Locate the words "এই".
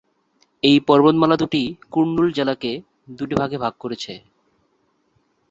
0.63-0.77